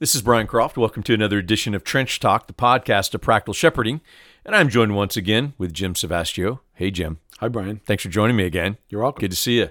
[0.00, 0.76] This is Brian Croft.
[0.76, 4.00] Welcome to another edition of Trench Talk, the podcast of practical shepherding.
[4.44, 6.60] And I'm joined once again with Jim Savastio.
[6.72, 7.18] Hey, Jim.
[7.40, 7.80] Hi, Brian.
[7.84, 8.76] Thanks for joining me again.
[8.88, 9.22] You're welcome.
[9.22, 9.70] Good to see you.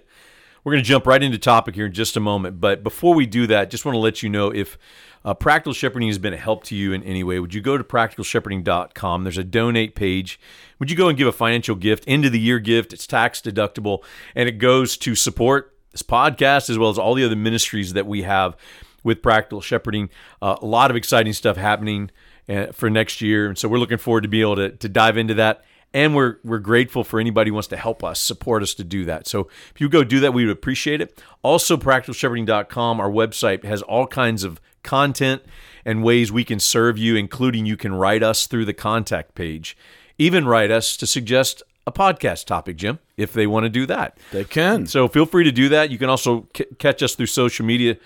[0.66, 2.60] We're going to jump right into topic here in just a moment.
[2.60, 4.78] But before we do that, just want to let you know if
[5.24, 7.78] uh, Practical Shepherding has been a help to you in any way, would you go
[7.78, 9.24] to practicalshepherding.com?
[9.24, 10.42] There's a donate page.
[10.80, 12.92] Would you go and give a financial gift, end of the year gift?
[12.92, 14.04] It's tax deductible,
[14.36, 18.06] and it goes to support this podcast as well as all the other ministries that
[18.06, 18.58] we have
[19.04, 20.10] with Practical Shepherding.
[20.42, 22.12] Uh, a lot of exciting stuff happening
[22.50, 23.48] uh, for next year.
[23.48, 25.64] And so we're looking forward to be able to, to dive into that.
[25.94, 29.06] And we're, we're grateful for anybody who wants to help us, support us to do
[29.06, 29.28] that.
[29.28, 31.22] So if you go do that, we would appreciate it.
[31.44, 35.44] Also, practicalshepherding.com, our website, has all kinds of content
[35.86, 39.78] and ways we can serve you, including you can write us through the contact page.
[40.18, 44.18] Even write us to suggest a podcast topic, Jim, if they want to do that.
[44.32, 44.88] They can.
[44.88, 45.90] So feel free to do that.
[45.90, 47.98] You can also c- catch us through social media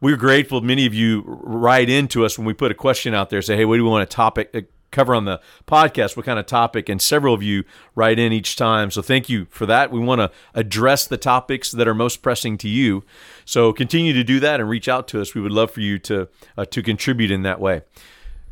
[0.00, 0.60] we're grateful.
[0.60, 3.64] Many of you write into us when we put a question out there, say, "Hey,
[3.64, 6.16] what do we want a topic uh, cover on the podcast?
[6.16, 7.64] What kind of topic?" And several of you
[7.94, 8.90] write in each time.
[8.90, 9.90] So thank you for that.
[9.90, 13.04] We want to address the topics that are most pressing to you.
[13.44, 15.34] So continue to do that and reach out to us.
[15.34, 17.82] We would love for you to uh, to contribute in that way.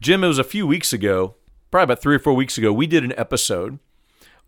[0.01, 1.37] Jim, it was a few weeks ago,
[1.71, 3.79] probably about three or four weeks ago, we did an episode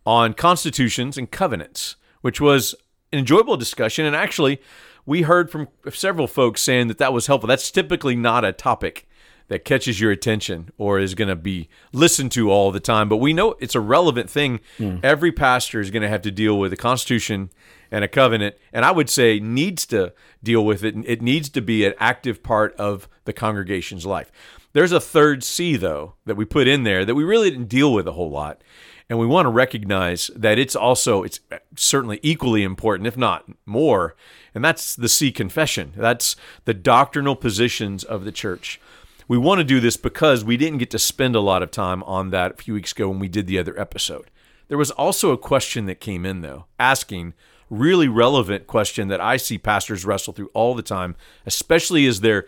[0.05, 2.75] on constitutions and covenants, which was
[3.13, 4.61] an enjoyable discussion and actually
[5.09, 7.49] we heard from several folks saying that that was helpful.
[7.49, 9.09] That's typically not a topic
[9.49, 13.17] that catches your attention or is going to be listened to all the time, but
[13.17, 14.61] we know it's a relevant thing.
[14.79, 15.03] Mm.
[15.03, 17.49] Every pastor is going to have to deal with a constitution
[17.91, 20.95] and a covenant, and I would say needs to deal with it.
[21.07, 24.31] It needs to be an active part of the congregation's life.
[24.79, 27.93] There's a third C though that we put in there that we really didn't deal
[27.93, 28.63] with a whole lot,
[29.11, 31.41] and we want to recognize that it's also it's
[31.75, 34.15] certainly equally important, if not more,
[34.55, 35.95] and that's the C confession.
[35.97, 38.81] That's the doctrinal positions of the church.
[39.27, 42.05] We want to do this because we didn't get to spend a lot of time
[42.05, 44.31] on that a few weeks ago when we did the other episode.
[44.69, 47.35] There was also a question that came in though, asking
[47.69, 51.17] really relevant question that I see pastors wrestle through all the time,
[51.47, 52.47] especially as they're,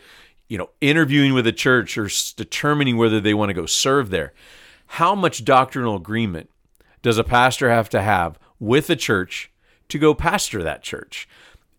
[0.51, 4.35] you know, interviewing with a church or determining whether they want to go serve there.
[4.87, 6.51] How much doctrinal agreement
[7.03, 9.53] does a pastor have to have with a church
[9.89, 11.29] to go pastor that church?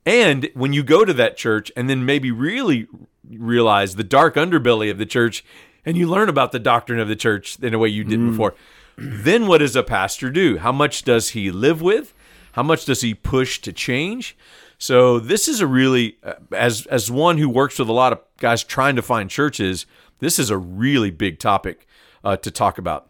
[0.06, 2.88] And when you go to that church and then maybe really
[3.30, 5.44] realize the dark underbelly of the church
[5.86, 8.32] and you learn about the doctrine of the church in a way you didn't mm.
[8.32, 8.56] before,
[8.98, 10.60] then what does a pastor do?
[10.60, 12.14] How much does he live with?
[12.54, 14.38] How much does he push to change?
[14.82, 18.20] So this is a really uh, as as one who works with a lot of
[18.38, 19.86] guys trying to find churches,
[20.18, 21.86] this is a really big topic
[22.24, 23.08] uh, to talk about.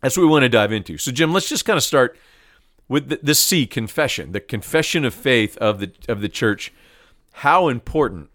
[0.00, 0.96] That's what we want to dive into.
[0.96, 2.16] So Jim, let's just kind of start
[2.88, 6.72] with the, the C confession, the confession of faith of the of the church,
[7.32, 8.30] how important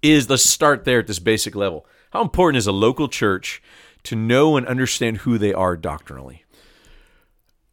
[0.00, 1.84] is let's start there at this basic level.
[2.12, 3.60] How important is a local church
[4.04, 6.44] to know and understand who they are doctrinally?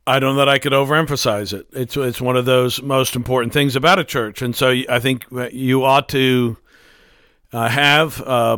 [0.08, 1.68] I don't know that I could overemphasize it.
[1.72, 5.26] It's it's one of those most important things about a church, and so I think
[5.52, 6.58] you ought to
[7.52, 8.58] uh, have uh,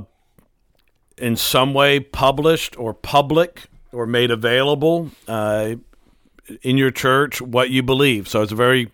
[1.18, 5.76] in some way published or public or made available uh,
[6.62, 8.28] in your church what you believe.
[8.28, 8.92] So it's very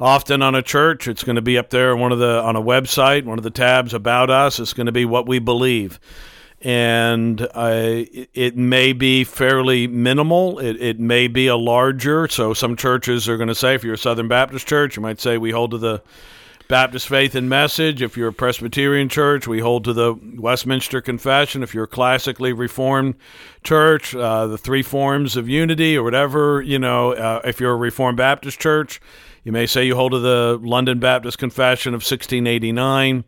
[0.00, 1.06] often on a church.
[1.06, 3.50] It's going to be up there one of the on a website, one of the
[3.50, 4.58] tabs about us.
[4.58, 6.00] It's going to be what we believe,
[6.62, 10.60] and uh, it may be fairly minimal.
[10.60, 12.28] It, it may be a larger.
[12.28, 15.20] So some churches are going to say, if you're a Southern Baptist church, you might
[15.20, 16.02] say we hold to the
[16.68, 18.00] Baptist faith and message.
[18.00, 21.64] If you're a Presbyterian church, we hold to the Westminster Confession.
[21.64, 23.16] If you're a classically Reformed
[23.64, 27.76] church, uh, the three forms of unity or whatever, you know, uh, if you're a
[27.76, 29.00] Reformed Baptist church,
[29.42, 33.24] you may say you hold to the London Baptist Confession of 1689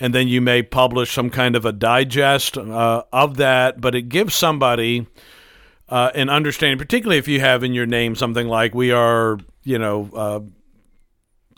[0.00, 4.08] and then you may publish some kind of a digest uh, of that, but it
[4.08, 5.06] gives somebody
[5.88, 9.78] uh, an understanding, particularly if you have in your name something like we are, you
[9.78, 10.40] know, uh,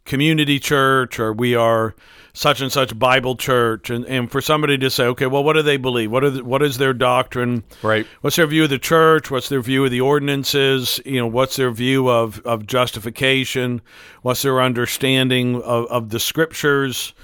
[0.05, 1.95] community church or we are
[2.33, 5.63] such and such Bible church, and, and for somebody to say, okay, well, what do
[5.63, 6.13] they believe?
[6.13, 7.65] What are the, what is their doctrine?
[7.83, 8.07] Right.
[8.21, 9.31] What's their view of the church?
[9.31, 11.01] What's their view of the ordinances?
[11.07, 13.81] You know, what's their view of, of justification?
[14.21, 17.15] What's their understanding of, of the scriptures?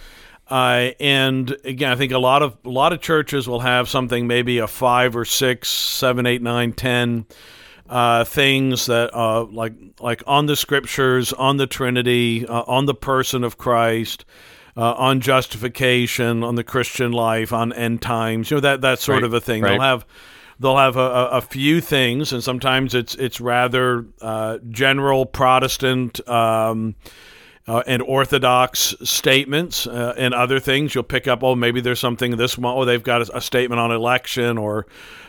[0.52, 4.26] Uh, and again, I think a lot of a lot of churches will have something,
[4.26, 7.24] maybe a five or six, seven, eight, nine, ten
[7.88, 12.92] uh, things that uh, like like on the scriptures, on the Trinity, uh, on the
[12.94, 14.26] person of Christ,
[14.76, 18.50] uh, on justification, on the Christian life, on end times.
[18.50, 19.24] You know that that sort right.
[19.24, 19.62] of a thing.
[19.62, 19.70] Right.
[19.70, 20.04] They'll have
[20.60, 26.28] they'll have a, a, few things, and sometimes it's it's rather uh, general Protestant.
[26.28, 26.94] Um,
[27.66, 30.94] uh, and orthodox statements uh, and other things.
[30.94, 33.80] You'll pick up, oh, maybe there's something this one, oh, they've got a, a statement
[33.80, 34.86] on election or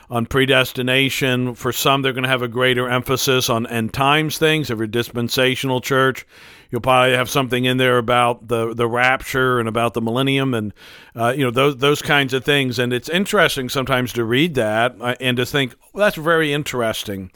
[0.09, 1.55] on predestination.
[1.55, 4.69] For some, they're going to have a greater emphasis on end times things.
[4.69, 6.25] If you're dispensational church,
[6.69, 10.73] you'll probably have something in there about the the rapture and about the millennium and
[11.15, 12.79] uh, you know those those kinds of things.
[12.79, 17.31] And it's interesting sometimes to read that uh, and to think well, that's very interesting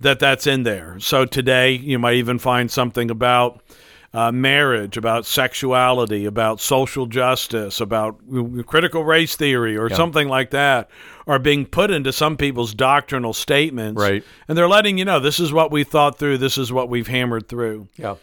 [0.00, 0.98] that that's in there.
[0.98, 3.62] So today you might even find something about
[4.12, 8.18] uh, marriage, about sexuality, about social justice, about
[8.66, 9.96] critical race theory, or yeah.
[9.96, 10.90] something like that,
[11.26, 14.00] are being put into some people's doctrinal statements.
[14.00, 14.24] Right.
[14.48, 17.06] And they're letting you know this is what we thought through, this is what we've
[17.06, 17.88] hammered through.
[17.96, 18.16] Yeah.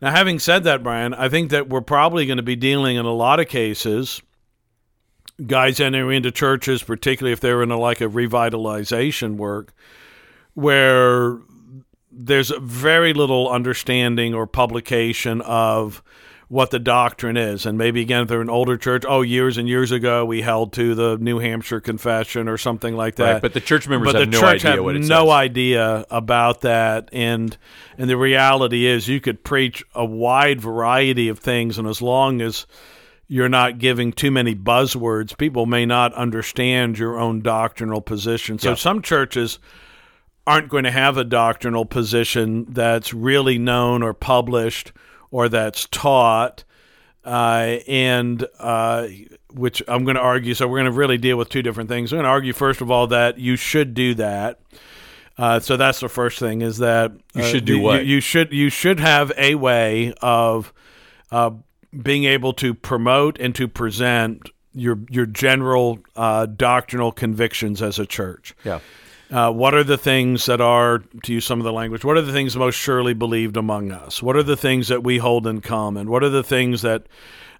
[0.00, 3.06] Now, having said that, Brian, I think that we're probably going to be dealing in
[3.06, 4.22] a lot of cases
[5.44, 9.74] guys entering into churches, particularly if they're in a, like a revitalization work,
[10.54, 11.38] where
[12.16, 16.02] there's very little understanding or publication of
[16.48, 17.66] what the doctrine is.
[17.66, 20.72] And maybe again, if they're an older church, oh, years and years ago we held
[20.74, 23.32] to the New Hampshire Confession or something like that.
[23.32, 25.28] Right, but the church members but have the no church idea what it no says.
[25.30, 27.08] idea about that.
[27.12, 27.56] And
[27.98, 32.40] and the reality is, you could preach a wide variety of things, and as long
[32.40, 32.66] as
[33.28, 38.56] you're not giving too many buzzwords, people may not understand your own doctrinal position.
[38.56, 38.74] So Yeah.
[38.76, 39.58] some churches
[40.46, 44.92] aren't going to have a doctrinal position that's really known or published
[45.30, 46.64] or that's taught.
[47.24, 49.08] Uh, and uh,
[49.52, 50.54] which I'm going to argue.
[50.54, 52.12] So we're going to really deal with two different things.
[52.12, 54.60] I'm going to argue first of all that you should do that.
[55.36, 58.06] Uh, so that's the first thing is that You uh, should do you- what?
[58.06, 60.72] You, should you should have a way of
[61.32, 61.50] uh,
[62.00, 68.06] being able to promote and to present your your general uh, doctrinal convictions as a
[68.06, 68.54] church.
[68.62, 68.78] Yeah.
[69.30, 72.22] Uh, what are the things that are, to use some of the language, what are
[72.22, 74.22] the things most surely believed among us?
[74.22, 76.08] What are the things that we hold in common?
[76.08, 77.06] What are the things that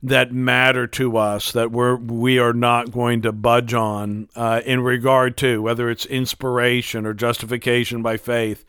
[0.03, 4.81] that matter to us that we're we are not going to budge on uh, in
[4.81, 8.65] regard to whether it's inspiration or justification by faith,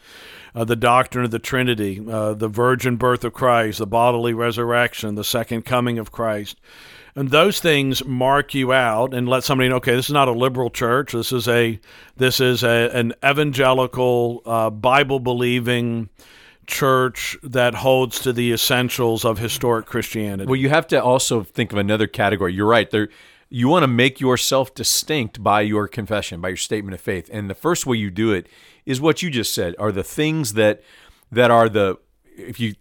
[0.56, 5.16] uh, the doctrine of the Trinity, uh, the virgin birth of Christ, the bodily resurrection,
[5.16, 6.60] the second coming of Christ.
[7.18, 10.34] And those things mark you out and let somebody know, okay, this is not a
[10.34, 11.14] liberal church.
[11.14, 11.80] This is a
[12.16, 16.10] this is a, an evangelical, uh, Bible believing
[16.68, 20.46] church that holds to the essentials of historic Christianity.
[20.48, 22.54] Well, you have to also think of another category.
[22.54, 22.88] You're right.
[22.92, 23.10] There,
[23.50, 27.31] you want to make yourself distinct by your confession, by your statement of faith.
[27.34, 28.46] And the first way you do it
[28.86, 30.84] is what you just said: are the things that
[31.31, 31.98] that are the
[32.38, 32.75] if you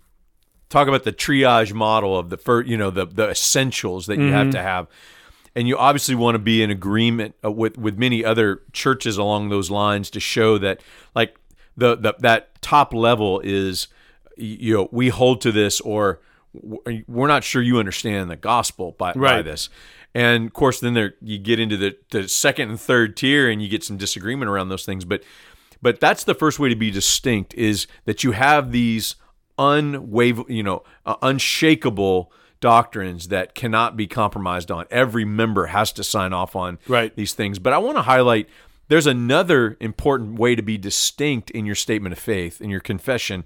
[0.68, 4.32] talk about the triage model of the first, you know, the the essentials that you
[4.32, 4.88] have to have.
[5.54, 9.48] And you obviously want to be in agreement uh, with with many other churches along
[9.48, 10.80] those lines to show that
[11.14, 11.36] like
[11.76, 13.88] the, the that top level is
[14.36, 16.20] you know we hold to this or
[17.06, 19.68] we're not sure you understand the gospel by, by this.
[20.14, 23.62] And of course then there you get into the, the second and third tier and
[23.62, 25.04] you get some disagreement around those things.
[25.04, 25.22] But
[25.82, 29.16] but that's the first way to be distinct is that you have these
[29.58, 32.30] unwaver you know uh, unshakable
[32.60, 34.86] doctrines that cannot be compromised on.
[34.90, 37.14] Every member has to sign off on Right.
[37.14, 37.58] these things.
[37.58, 38.48] But i want to highlight
[38.88, 43.44] there's another important way to be distinct in your statement of faith in your confession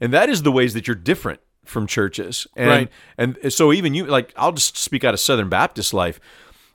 [0.00, 2.46] and that is the ways that you're different from churches.
[2.56, 2.90] And Right.
[3.18, 6.20] and so even you like i'll just speak out of southern baptist life.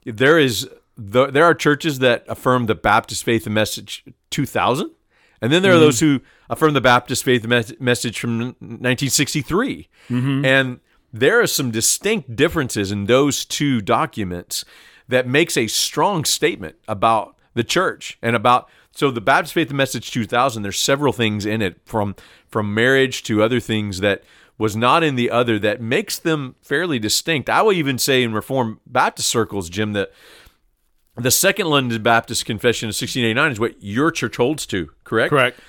[0.05, 4.91] There is the, there are churches that affirm the baptist faith and message 2000
[5.41, 7.45] and then there are those who affirm the baptist faith
[7.79, 10.45] message from 1963 mm-hmm.
[10.45, 10.79] and
[11.13, 14.65] there are some distinct differences in those two documents
[15.07, 20.11] that makes a strong statement about the church and about so the Baptist Faith Message
[20.11, 22.15] 2000 there's several things in it from
[22.47, 24.23] from marriage to other things that
[24.57, 27.49] was not in the other that makes them fairly distinct.
[27.49, 30.11] I will even say in Reformed Baptist circles, Jim, that
[31.15, 35.29] the Second London Baptist Confession of 1689 is what your church holds to, correct?
[35.29, 35.59] Correct.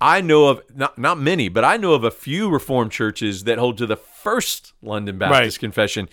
[0.00, 3.58] I know of not not many, but I know of a few Reformed churches that
[3.58, 5.60] hold to the first London Baptist Right.
[5.60, 6.08] Confession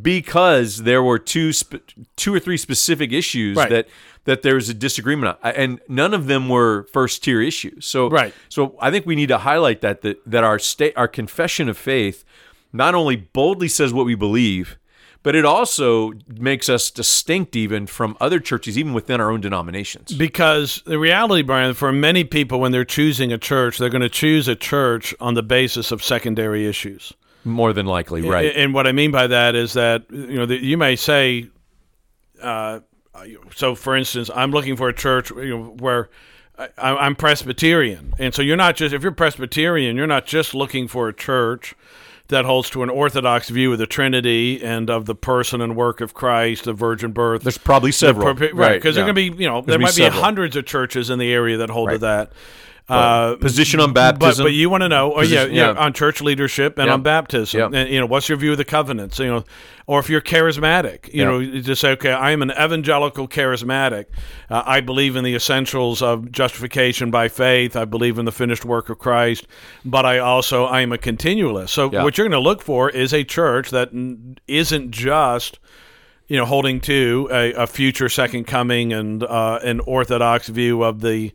[0.00, 1.82] because there were two sp-
[2.16, 3.70] two or three specific issues Right.
[3.70, 3.88] that
[4.24, 7.86] that there was a disagreement on, and none of them were first tier issues.
[7.86, 8.34] So Right.
[8.48, 11.76] so I think we need to highlight that that that our state our confession of
[11.78, 12.24] faith
[12.72, 14.76] not only boldly says what we believe,
[15.22, 20.12] but it also makes us distinct even from other churches, even within our own denominations.
[20.12, 24.08] Because the reality, Brian, for many people, when they're choosing a church, they're going to
[24.08, 27.12] choose a church on the basis of secondary issues.
[27.44, 28.54] More than likely, right?
[28.54, 31.48] And what I mean by that is that you know you may say,
[32.42, 32.80] uh,
[33.54, 36.10] so for instance, I'm looking for a church you know, where
[36.76, 41.08] I'm Presbyterian, and so you're not just if you're Presbyterian, you're not just looking for
[41.08, 41.74] a church
[42.30, 46.00] that holds to an Orthodox view of the Trinity and of the person and work
[46.00, 47.42] of Christ, the virgin birth.
[47.42, 48.54] There's probably several, right?
[48.54, 48.74] right?
[48.74, 49.04] Because yeah.
[49.04, 50.22] there can be, you know, there be might be several.
[50.22, 52.32] hundreds of churches in the area that hold to that.
[52.90, 54.44] Uh, position on but baptism.
[54.44, 55.78] but you want to know, oh yeah, Position- yeah, yeah.
[55.78, 56.94] on church leadership and Yeah.
[56.94, 59.18] on baptism, and you know, what's your view of the covenants?
[59.18, 59.44] You know,
[59.86, 64.06] or if you're charismatic, you know, you just say, okay, I am an evangelical charismatic.
[64.48, 67.76] Uh, I believe in the essentials of justification by faith.
[67.76, 69.46] I believe in the finished work of Christ,
[69.84, 71.70] but I also I am a continualist.
[71.70, 73.90] So what you're going to look for is a church that
[74.48, 75.58] isn't just
[76.28, 81.00] you know, holding to a, a future second coming and uh, an orthodox view of
[81.00, 81.32] the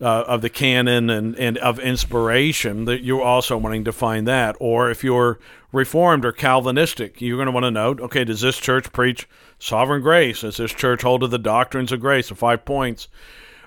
[0.00, 4.56] uh, of the canon and, and of inspiration, that you're also wanting to find that.
[4.60, 5.38] Or if you're
[5.72, 10.02] reformed or Calvinistic, you're going to want to know, okay, does this church preach sovereign
[10.02, 10.40] grace?
[10.42, 13.08] Does this church hold to the doctrines of grace, the five points?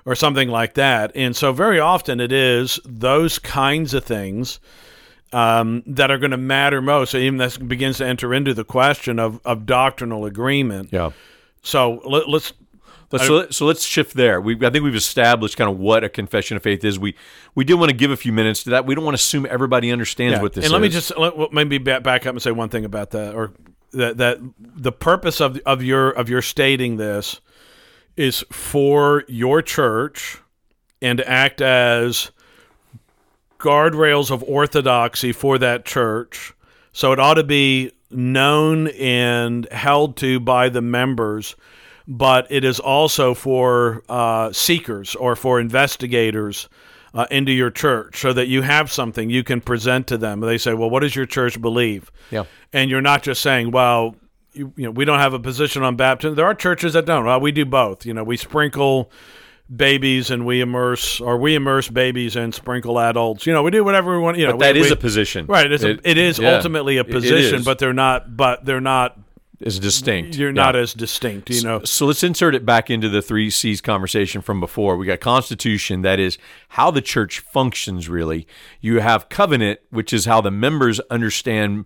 [0.06, 1.12] Or something like that.
[1.14, 4.58] And so, very often, it is those kinds of things
[5.32, 7.10] um, that are going to matter most.
[7.10, 10.88] So even that begins to enter into the question of, of doctrinal agreement.
[10.92, 11.10] yeah.
[11.62, 12.54] So let, let's
[13.12, 14.40] Let's, so, so let's shift there.
[14.40, 16.98] We, I think we've established kind of what a confession of faith is.
[16.98, 17.16] We
[17.56, 18.86] we did want to give a few minutes to that.
[18.86, 20.42] We don't want to assume everybody understands yeah.
[20.42, 20.70] what this is.
[20.70, 20.80] and is.
[20.80, 23.34] let me just let, well, maybe back, back up and say one thing about that,
[23.34, 23.52] or
[23.92, 27.40] that that the purpose of of your of your stating this
[28.16, 30.38] is for your church
[31.02, 32.30] and to act as
[33.58, 36.52] guardrails of orthodoxy for that church.
[36.92, 41.54] So it ought to be known and held to by the members,
[42.12, 46.68] but it is also for uh, seekers or for investigators
[47.14, 50.40] uh, into your church so that you have something you can present to them.
[50.40, 52.10] They say, Well, what does your church believe?
[52.32, 52.44] Yeah.
[52.72, 54.16] And you're not just saying, Well,
[54.52, 56.34] you, you know, we don't have a position on baptism.
[56.34, 57.24] There are churches that don't.
[57.24, 58.04] Well, we do both.
[58.04, 59.10] You know, we sprinkle
[59.74, 63.46] babies and we immerse, or we immerse babies and sprinkle adults.
[63.46, 64.36] You know, we do whatever we want.
[64.38, 65.70] You know, But that we, is we- a position, right.
[65.70, 66.56] It's It- a, it is yeah.
[66.56, 68.36] ultimately a It- it position, but they're not.
[68.36, 69.16] But they're not.
[69.60, 70.36] Is distinct.
[70.36, 70.54] You're Yeah.
[70.54, 71.50] not as distinct.
[71.50, 71.82] You know.
[71.84, 74.96] So let's insert it back into the three C's conversation from before.
[74.96, 76.38] We got constitution, that is
[76.70, 78.46] how the church functions really.
[78.80, 81.84] You have covenant, which is how the members understand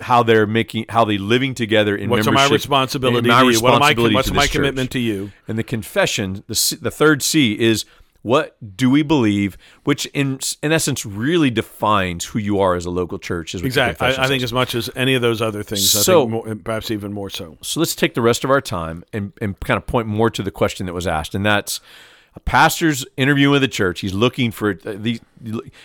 [0.00, 3.60] how they're making how they living together in What's my responsibility my to you?
[3.60, 3.90] What am I?
[3.90, 4.52] responsibility What's my this church.
[4.56, 5.30] commitment to you?
[5.46, 7.84] And the confession, the the third C is
[8.24, 12.90] what do we believe, which in in essence really defines who you are as a
[12.90, 13.54] local church.
[13.54, 14.06] Is Exactly.
[14.06, 15.94] I, I think as much as any of those other things.
[15.94, 17.58] I So- think more, perhaps even more so.
[17.60, 20.42] So let's take the rest of our time and, and kind of point more to
[20.42, 21.80] the question that was asked, and that's
[22.34, 24.00] a pastor's interviewing with a church.
[24.00, 25.20] He's looking for uh, the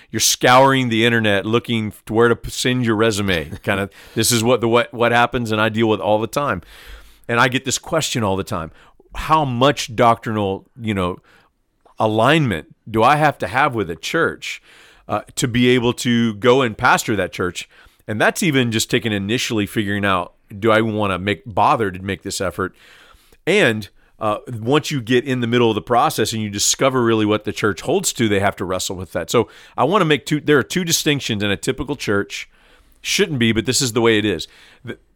[0.10, 3.50] you're scouring the internet looking to where to send your resume.
[3.64, 6.28] kind of this is what the what what happens, and I deal with all the
[6.28, 6.62] time.
[7.28, 8.72] And I get this question all the time:
[9.14, 11.18] How much doctrinal, you know,
[12.00, 14.62] alignment do I have to have with a church
[15.08, 17.70] uh, to be able to go and pastor that church?
[18.08, 22.02] And that's even just taking initially figuring out do I want to make bother to
[22.02, 22.76] make this effort?
[23.46, 23.90] And
[24.20, 27.44] uh, once you get in the middle of the process and you discover really what
[27.44, 29.30] the church holds to, they have to wrestle with that.
[29.30, 30.42] So I want to make two.
[30.42, 32.50] There are two distinctions in a typical church.
[33.02, 34.48] Shouldn't be, but this is the way it is.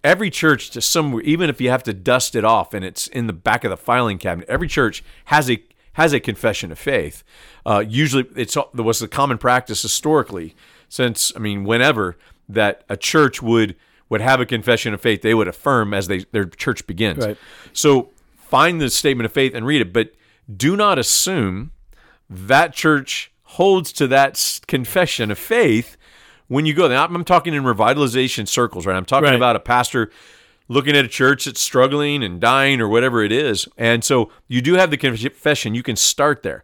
[0.05, 3.27] Every church, to some, even if you have to dust it off and it's in
[3.27, 5.61] the back of the filing cabinet, every church has a
[5.93, 7.23] has a confession of faith.
[7.65, 10.55] Uh, usually, it's there was the common practice historically,
[10.89, 12.17] since I mean, whenever
[12.49, 13.75] that a church would
[14.09, 17.25] would have a confession of faith, they would affirm as they their church begins.
[17.25, 17.37] Right.
[17.73, 20.13] So find the statement of faith and read it, but
[20.55, 21.71] do not assume
[22.29, 25.95] that church holds to that confession of faith
[26.47, 26.97] when you go there.
[26.97, 28.95] I'm I'm talking in revitalization circles, right?
[28.95, 29.35] I'm talking Right.
[29.35, 30.11] about a pastor
[30.67, 33.67] looking at a church that's struggling and dying or whatever it is.
[33.77, 35.75] And so you do have the confession.
[35.75, 36.63] You can start there.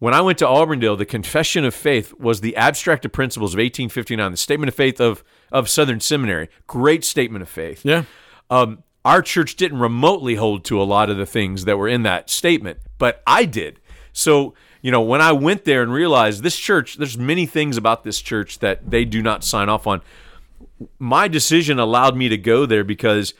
[0.00, 3.58] When I went to Auburndale, the Confession of Faith was the abstract of principles of
[3.58, 6.48] 1859, the Statement of Faith of, of Southern Seminary.
[6.68, 8.04] Great statement of faith Yeah.
[8.50, 12.02] um, our church didn't remotely hold to a lot of the things that were in
[12.02, 13.80] that statement, but I did.
[14.12, 18.04] So, you know, when I went there and realized this church, there's many things about
[18.04, 20.02] this church that they do not sign off on.
[20.98, 23.34] My decision allowed me to go there because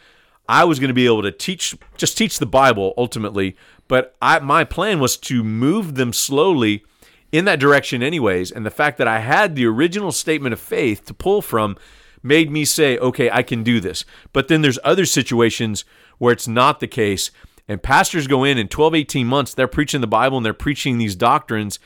[0.49, 3.57] I was going to be able to teach, just teach the Bible ultimately.
[3.87, 6.85] But I, my plan was to move them slowly
[7.33, 8.51] in that direction, anyways.
[8.51, 11.77] And the fact that I had the original statement of faith to pull from
[12.23, 14.05] made me say, okay, I can do this.
[14.33, 15.85] But then there's other situations
[16.19, 17.31] where it's not the case.
[17.69, 20.99] And pastors go in in 12, 18 months, they're preaching the Bible and they're preaching
[20.99, 21.79] these doctrines.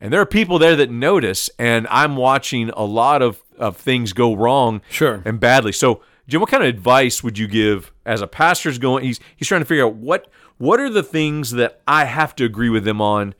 [0.00, 4.12] And there are people there that notice, and I'm watching a lot of, of things
[4.12, 5.22] go wrong Sure.
[5.24, 5.72] and badly.
[5.72, 9.04] So, Jim, what kind of advice would you give as a pastor's going?
[9.04, 12.44] He's he's trying to figure out what what are the things that I have to
[12.44, 13.34] agree with them on,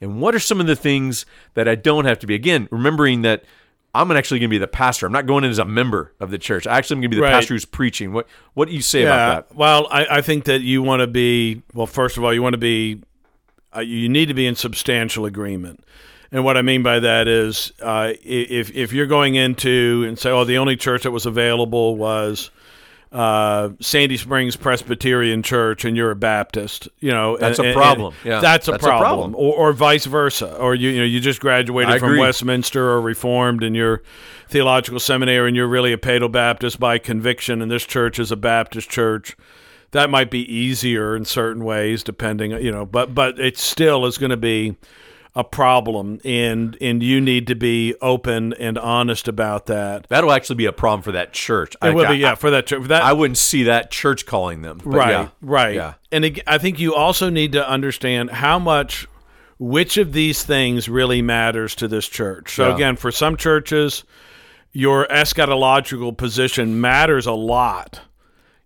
[0.00, 2.34] and what are some of the things that I don't have to be.
[2.34, 3.44] Again, remembering that
[3.94, 5.06] I'm actually going to be the pastor.
[5.06, 6.66] I'm not going in as a member of the church.
[6.66, 7.32] Actually, I actually am going to be the Right.
[7.32, 8.12] pastor who's preaching.
[8.12, 9.56] What What do you say about that?
[9.56, 11.86] Well, I, I think that you want to be well.
[11.86, 13.02] First of all, you want to be
[13.76, 15.84] uh, you need to be in substantial agreement.
[16.34, 20.30] And what I mean by that is, uh, if if you're going into and say,
[20.30, 22.50] "Oh, the only church that was available was
[23.12, 28.14] uh, Sandy Springs Presbyterian Church," and you're a Baptist, you know, That's and- a problem.
[28.24, 28.40] Yeah.
[28.40, 29.30] that's a That's a problem.
[29.30, 29.34] problem.
[29.36, 32.20] Or, or vice versa, or you you know you just graduated I from agree.
[32.22, 34.02] Westminster or Reformed, and you're
[34.48, 38.90] theological seminary, and you're really a Paedobaptist by conviction, and this church is a Baptist
[38.90, 39.36] church
[39.92, 44.18] that might be easier in certain ways depending you know but but it still is
[44.18, 44.74] going to be
[45.36, 50.56] a problem and and you need to be open and honest about that That'll actually
[50.56, 51.74] be a problem for that church.
[51.82, 54.62] it will I, be yeah for that for that I wouldn't see that church calling
[54.62, 54.80] them.
[54.84, 55.28] right yeah.
[55.42, 55.94] right Yeah.
[56.12, 59.08] and i think you also need to understand how much
[59.58, 62.74] which of these things really matters to this church so Yeah.
[62.76, 64.04] again for some churches
[64.72, 68.00] your eschatological position matters a lot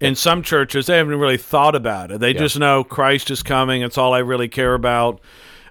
[0.01, 3.81] in some churches they haven't really thought about it they just know christ is coming
[3.83, 5.21] it's all i really care about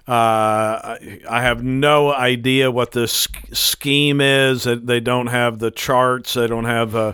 [0.08, 0.96] uh,
[1.28, 4.64] I, have no idea what this scheme is.
[4.64, 6.34] They- They don't have the charts.
[6.34, 7.12] They don't have, uh,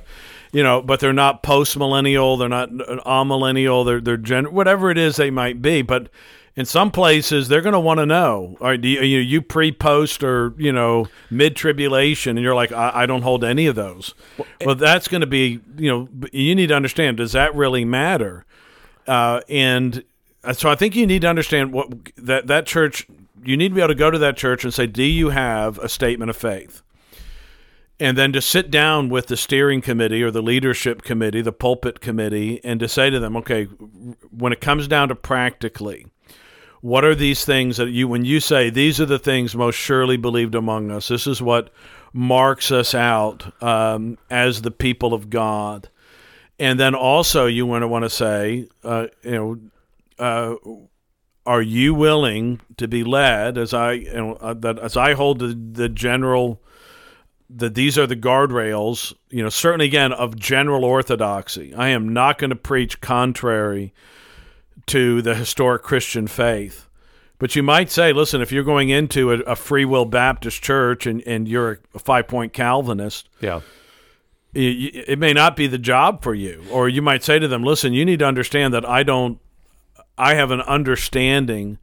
[0.53, 2.37] you know, but they're not post millennial.
[2.37, 3.85] They're not amillennial.
[3.85, 5.83] They're they're gen- whatever it is they might be.
[5.83, 6.09] But
[6.57, 8.57] in some places, they're going to want to know.
[8.61, 12.55] All right, do you, you you pre post or you know mid tribulation, and you're
[12.55, 14.15] like, I, I don't hold any of those.
[14.65, 17.17] Well, that's going to be you know you need to understand.
[17.17, 18.45] Does that really matter?
[19.09, 20.01] uh, and uh,
[20.53, 23.07] so I think you need to understand what that that church.
[23.45, 25.79] You need to be able to go to that church and say, "Do you have
[25.79, 26.83] a statement of faith?"
[28.01, 32.01] And then to sit down with the steering committee or the leadership committee, the pulpit
[32.01, 33.65] committee, and to say to them, "Okay,
[34.31, 36.07] when it comes down to practically,
[36.81, 40.17] what are these things that you when you say these are the things most surely
[40.17, 41.09] believed among us?
[41.09, 41.71] This is what
[42.13, 45.89] marks us out um, as the people of God."
[46.59, 49.59] and then also you want to want to say, uh, you know,
[50.19, 50.55] uh,
[51.47, 55.39] are you willing to be led as I, you know, uh, that as I hold
[55.41, 56.61] the, the general
[57.51, 61.75] that these are the guardrails, you know, certainly again of general orthodoxy.
[61.75, 63.93] I am not going to preach contrary
[64.87, 66.89] to the historic Christian faith.
[67.39, 71.05] But you might say, listen, if you're going into a, a free will Baptist church
[71.07, 73.57] and, and you're a five point Calvinist, Yeah.
[74.55, 77.63] y- it may not be the job for you or you might say to them
[77.65, 79.39] listen you need to understand that i don't
[80.19, 81.79] i have an understanding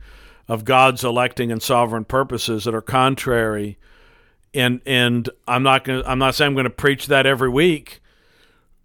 [0.48, 3.78] of god's electing and sovereign purposes that are contrary.
[4.54, 8.02] And and i'm not going i'm not saying i'm going to preach that every week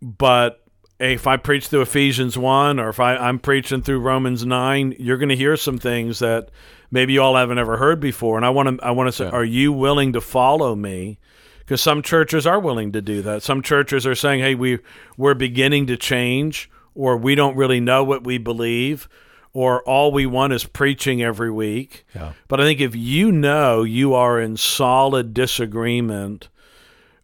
[0.00, 0.62] but
[1.00, 5.18] if i preach through ephesians 1 or if I, i'm preaching through romans 9 you're
[5.18, 6.50] going to hear some things that
[6.90, 8.36] maybe you all haven't ever heard before.
[8.36, 11.18] And i want to i want to say are you willing to follow me?
[11.60, 13.42] Because some churches are willing to do that.
[13.42, 14.78] Some churches are saying, "Hey, we
[15.16, 19.08] we're beginning to change, or we don't really know what we believe,
[19.56, 22.32] or all we want is preaching every week." Yeah.
[22.48, 26.48] But I think if you know you are in solid disagreement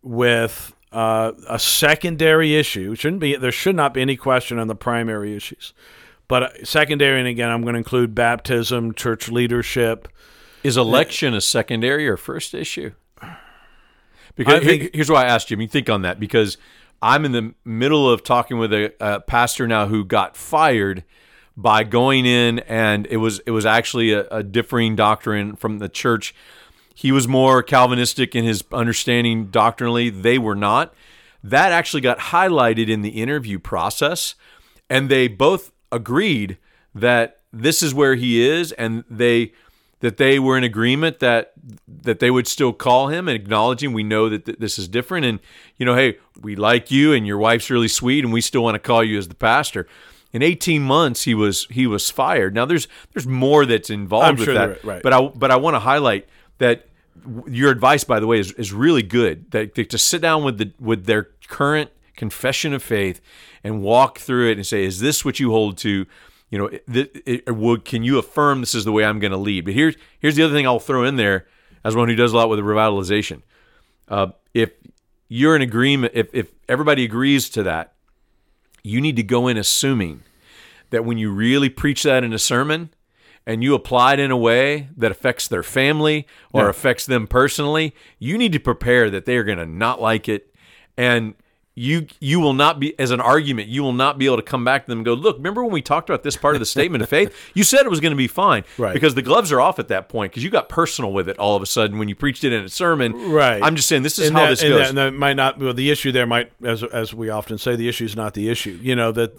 [0.03, 4.75] with uh, a secondary issue, shouldn't be there should not be any question on the
[4.75, 5.75] primary issues.
[6.29, 10.09] But uh, secondary, and again, I'm going to include baptism, church leadership.
[10.63, 12.93] Is election a secondary or first issue?
[14.35, 15.57] Because I think- here's why I asked you.
[15.57, 16.57] I mean, think on that because
[17.03, 21.05] I'm in the middle of talking with a, a pastor now who got fired
[21.57, 25.89] by going in, and it was it was actually a, a differing doctrine from the
[25.89, 26.35] church.
[26.95, 30.11] He was more Calvinistic in his understanding doctrinally.
[30.11, 30.95] They were not.
[31.43, 34.35] That actually got highlighted in the interview process,
[34.89, 36.59] and they both agreed
[36.95, 39.53] that this is where he is, and they
[40.03, 41.53] that they were in agreement that
[41.87, 45.25] that they would still call him and acknowledging we know that th- this is different
[45.25, 45.39] and
[45.77, 48.75] you know hey we like you and your wife's really sweet and we still want
[48.75, 49.87] to call you as the pastor
[50.33, 54.37] in 18 months he was he was fired now there's there's more that's involved I'm
[54.37, 55.03] with sure that right.
[55.03, 56.87] but I but I want to highlight that
[57.47, 60.59] your advice by the way is, is really good that, that to sit down with
[60.59, 63.21] the with their current confession of faith
[63.65, 66.07] and walk through it and say is this what you hold to
[66.53, 69.65] you know, it, it, can you affirm this is the way I'm going to lead?
[69.65, 71.47] But here's here's the other thing I'll throw in there
[71.83, 73.41] as one who does a lot with revitalization.
[74.07, 74.71] Uh, if
[75.29, 77.95] you're in agreement, if if everybody agrees to that,
[78.83, 80.23] you need to go in assuming
[80.91, 82.91] that when you really preach that in a sermon
[83.47, 86.71] and you apply it in a way that affects their family or Yeah.
[86.71, 90.55] affects them personally, you need to prepare that they are going to not like it
[90.97, 91.35] and
[91.75, 94.63] you you will not be as an argument you will not be able to come
[94.63, 96.67] back to them and go look remember when we talked about this part of the
[96.67, 98.93] statement of faith you said it was going to be fine Right.
[98.93, 101.57] because the gloves are off at that point because you got personal with it all
[101.57, 103.63] of a sudden when you preached it in a sermon Right.
[103.63, 105.35] i'm just saying this is and how that, this and goes That, and that might
[105.35, 105.59] not.
[105.59, 108.49] Well, the issue there might, as as we often say, the issue is not the
[108.51, 108.79] issue.
[108.83, 109.35] You know that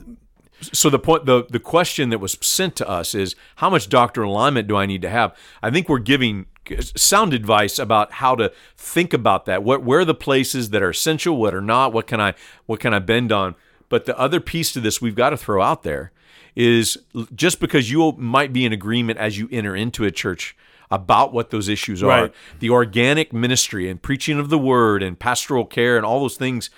[0.62, 4.32] so the point the the question that was sent to us is how much doctrinal
[4.34, 5.36] alignment do I need to have?
[5.62, 6.46] I think we're giving
[6.96, 9.64] sound advice about how to think about that.
[9.64, 12.34] What where are the places that are essential, what are not, what can I
[12.66, 13.56] what can I bend on?
[13.90, 16.12] But the other piece to this we've got to throw out there
[16.56, 16.98] is
[17.36, 20.56] just because you might be in agreement as you enter into a church
[20.92, 22.34] about what those issues are, Right.
[22.60, 26.70] the organic ministry and preaching of the word and pastoral care and all those things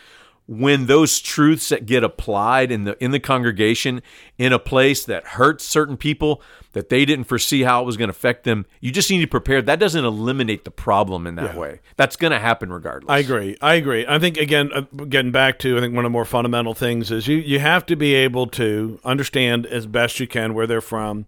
[0.48, 4.02] when those truths that get applied in the in the congregation
[4.38, 6.42] in a place that hurts certain people
[6.74, 9.28] that they didn't foresee how it was going to affect them you just need to
[9.28, 13.20] prepare that doesn't eliminate the problem in that way that's going to happen regardless I
[13.20, 13.58] agree.
[13.62, 14.06] I agree.
[14.08, 17.12] I think again, uh, getting back to I think one of the more fundamental things
[17.12, 20.82] is you you have to be able to understand as best you can where they're
[20.82, 21.28] from.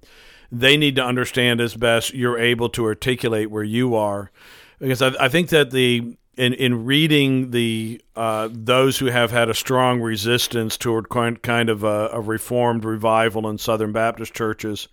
[0.51, 4.31] They need to understand as best you're able to articulate where you are,
[4.79, 9.49] because I, I think that the in in reading the uh, those who have had
[9.49, 14.87] a strong resistance toward kind of a, a reformed revival in Southern Baptist churches.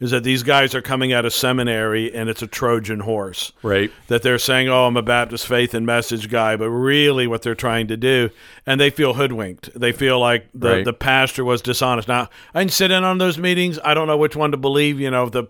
[0.00, 3.90] Is that these guys are coming out of seminary and it's a Trojan horse right
[4.06, 7.56] that they're saying, "Oh, I'm a Baptist faith and message guy," but really what they're
[7.56, 8.30] trying to do,
[8.64, 9.70] and they feel hoodwinked.
[9.74, 10.84] They feel like the Right.
[10.84, 12.06] the pastor was dishonest.
[12.06, 13.80] Now, I can sit in on those meetings.
[13.84, 15.00] I don't know which one to believe.
[15.00, 15.48] You know the.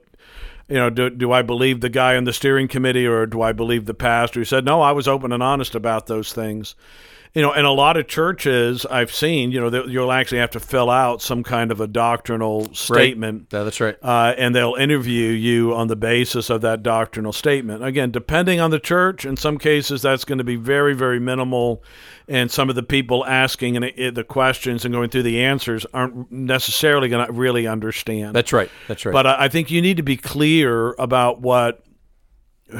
[0.68, 3.52] You know, do, do I believe the guy on the steering committee or do I
[3.52, 6.74] believe the pastor who said, no, I was open and honest about those things?
[7.34, 10.60] You know, in a lot of churches I've seen, you know, you'll actually have to
[10.60, 15.30] fill out some kind of a doctrinal statement Yeah, that's right uh, and they'll interview
[15.30, 17.84] you on the basis of that doctrinal statement.
[17.84, 21.82] Again, depending on the church, in some cases that's going to be very, very minimal,
[22.26, 25.86] and some of the people asking and it, the questions and going through the answers
[25.94, 28.34] aren't necessarily going to really understand.
[28.34, 31.82] that's right that's right But I I think you need to be clear about what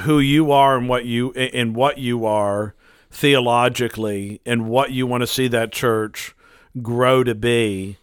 [0.01, 2.75] who you are and what you and what you are
[3.11, 6.35] theologically and what you want to see that church
[6.83, 7.99] grow to be.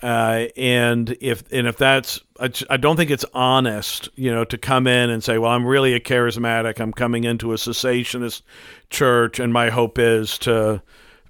[0.00, 2.20] Uh, and if and if that's
[2.70, 5.92] I don't think it's honest, you know, to come in and say, "Well, I'm really
[5.92, 6.80] a charismatic.
[6.80, 8.42] I'm coming into a cessationist
[8.90, 10.82] church, and my hope is to,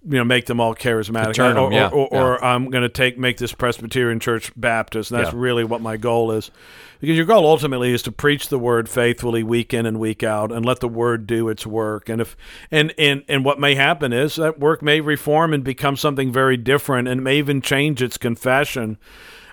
[0.08, 2.20] you know, make them all charismatic, turn 'em, or, yeah, or, or, yeah.
[2.20, 5.10] or I'm going to take make this Presbyterian church Baptist.
[5.10, 5.40] And that's Yeah.
[5.40, 6.50] really what my goal is,
[7.00, 10.50] because your goal ultimately is to preach the word faithfully week in and week out,
[10.50, 12.08] and let the word do its work.
[12.08, 12.36] And if
[12.70, 16.56] and and and what may happen is that work may reform and become something very
[16.56, 18.96] different, and may even change its confession.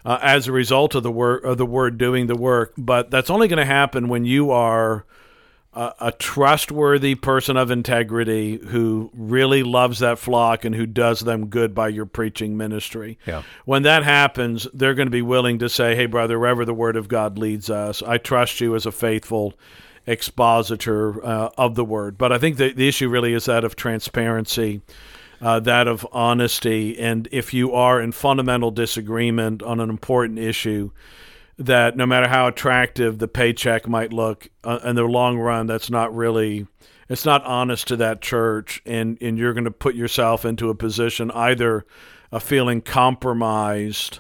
[0.07, 3.31] Uh, as a result of the word of the word doing the work, but that's
[3.31, 5.03] only going to happen when you are
[5.75, 11.47] a, a trustworthy person of integrity who really loves that flock and who does them
[11.47, 13.19] good by your preaching ministry.
[13.27, 13.43] Yeah.
[13.65, 16.95] When that happens, they're going to be willing to say, "Hey, brother, wherever the word
[16.95, 19.53] of God leads us, I trust you as a faithful
[20.07, 23.75] expositor uh, of the word." But I think the, the issue really is that of
[23.75, 24.81] transparency.
[25.41, 30.89] Uh, that of honesty, and if you are in fundamental disagreement on an important issue,
[31.57, 35.89] that no matter how attractive the paycheck might look uh, in the long run, that's
[35.89, 36.67] not really
[37.07, 40.75] it's not honest to that church, and and you're going to put yourself into a
[40.75, 41.85] position either
[42.31, 44.19] of feeling compromised.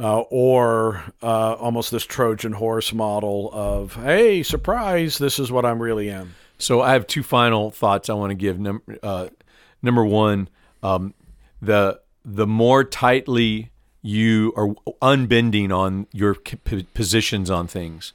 [0.00, 5.82] Uh, or uh, almost this Trojan horse model of, hey, surprise, this is what I'm
[5.82, 6.36] really am.
[6.56, 8.60] So I have two final thoughts I want to give.
[8.60, 9.28] Number uh,
[9.82, 10.50] number one,
[10.84, 11.14] um,
[11.60, 14.68] the the more tightly you are
[15.02, 18.12] unbending on your p- positions on things,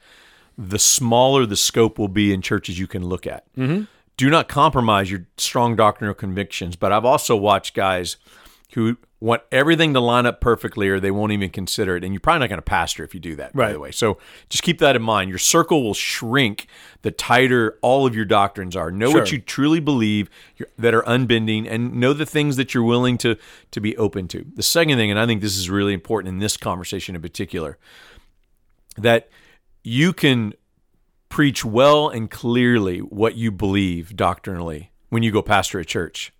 [0.58, 3.46] the smaller the scope will be in churches you can look at.
[3.56, 3.84] Mm-hmm.
[4.16, 6.76] Do not compromise your strong doctrinal convictions.
[6.76, 8.18] But I've also watched guys
[8.74, 12.04] who want everything to line up perfectly or they won't even consider it.
[12.04, 13.90] And you're probably not going to pastor if you do that, by the way.
[13.90, 14.18] So
[14.50, 15.30] just keep that in mind.
[15.30, 16.68] Your circle will shrink
[17.04, 18.92] the tighter all of your doctrines are.
[18.92, 20.30] Know what you truly believe
[20.78, 23.38] that are unbending and know the things that you're willing to,
[23.72, 24.46] to be open to.
[24.56, 27.78] The second thing, and I think this is really important in this conversation in particular,
[28.98, 29.30] that
[29.86, 30.54] you can
[31.30, 36.34] preach well and clearly what you believe doctrinally when you go pastor a church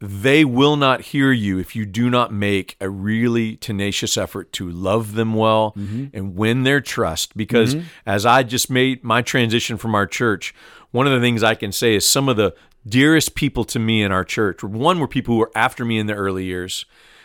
[0.00, 4.70] they will not hear you if you do not make a really tenacious effort to
[4.70, 6.06] love them well mm-hmm.
[6.12, 7.36] and win their trust.
[7.36, 7.86] Because mm-hmm.
[8.06, 10.54] as I just made my transition from our church,
[10.92, 12.54] one of the things I can say is some of the
[12.86, 16.06] dearest people to me in our church, one were people who were after me in
[16.06, 16.84] the early years,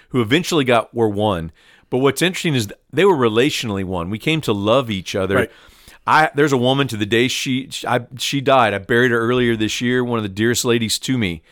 [0.09, 1.51] who eventually got were one.
[1.91, 4.09] But what's interesting is they were relationally one.
[4.09, 5.35] We came to love each other.
[5.35, 5.51] Right.
[6.05, 8.73] I there's a woman to the day she I, she died.
[8.73, 10.03] I buried her earlier this year.
[10.03, 11.43] One of the dearest ladies to me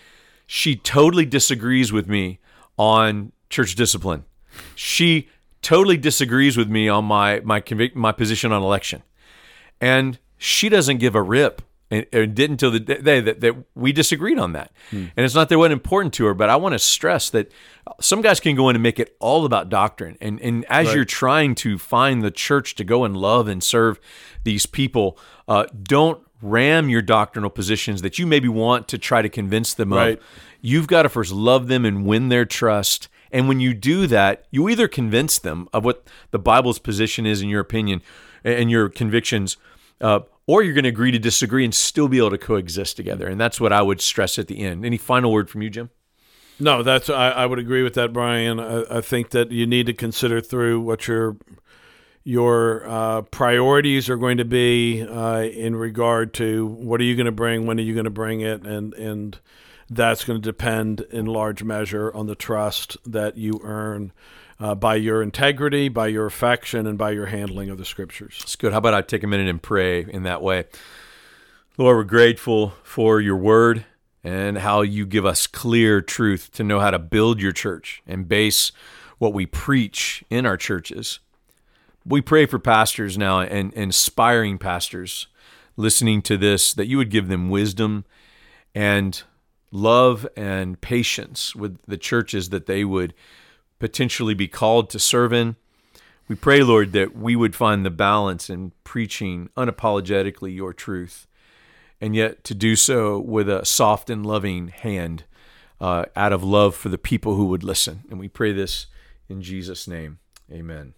[0.53, 2.37] she totally disagrees with me
[2.77, 4.25] on church discipline.
[4.75, 5.29] She
[5.61, 9.01] totally disagrees with me on my my convic- my position on election,
[9.79, 11.61] and she doesn't give a rip.
[11.93, 14.71] And, and didn't until the day that, that we disagreed on that.
[14.91, 17.51] And it's not that it wasn't important to her, but I want to stress that
[17.99, 20.17] some guys can go in and make it all about doctrine.
[20.21, 20.95] And and as Right.
[20.95, 23.99] you're trying to find the church to go and love and serve
[24.45, 25.17] these people,
[25.49, 29.93] uh, don't ram your doctrinal positions that you maybe want to try to convince them
[29.93, 30.17] Right.
[30.17, 30.23] of.
[30.61, 33.07] You've got to first love them and win their trust.
[33.31, 37.41] And when you do that, you either convince them of what the Bible's position is
[37.41, 38.01] in your opinion
[38.43, 39.57] and your convictions,
[40.01, 43.27] uh, or you're going to agree to disagree and still be able to coexist together.
[43.27, 44.85] And that's what I would stress at the end.
[44.85, 45.89] Any final word from you, Jim?
[46.59, 48.59] No, that's I, I would agree with that, Brian.
[48.59, 51.37] I, I think that you need to consider through what your
[52.23, 57.25] your uh, priorities are going to be uh, in regard to what are you going
[57.25, 59.39] to bring, when are you going to bring it, and and
[59.89, 64.13] that's going to depend in large measure on the trust that you earn
[64.59, 68.39] uh, by your integrity, by your affection, and by your handling of the scriptures.
[68.41, 68.71] It's good.
[68.71, 70.65] How about I take a minute and pray in that way?
[71.77, 73.85] Lord, we're grateful for your word
[74.23, 78.27] and how you give us clear truth to know how to build your church and
[78.27, 78.71] base
[79.17, 81.19] what we preach in our churches.
[82.05, 85.27] We pray for pastors now and, aspiring pastors
[85.77, 88.05] listening to this that you would give them wisdom
[88.73, 89.21] and
[89.71, 93.13] love and patience with the churches that they would
[93.79, 95.55] potentially be called to serve in.
[96.27, 101.27] We pray, Lord, that we would find the balance in preaching unapologetically your truth,
[101.99, 105.25] and yet to do so with a soft and loving hand
[105.81, 108.03] uh, out of love for the people who would listen.
[108.09, 108.87] And we pray this
[109.27, 110.19] in Jesus' name.
[110.51, 110.93] Amen.